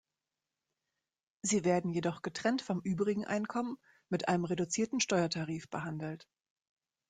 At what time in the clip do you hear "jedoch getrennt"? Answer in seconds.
1.93-2.63